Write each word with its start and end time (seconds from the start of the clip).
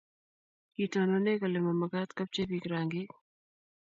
kitonone 0.73 1.31
kole 1.39 1.59
ma 1.65 1.73
mekat 1.79 2.09
kobchei 2.17 2.49
biik 2.49 2.65
rangik 2.71 3.09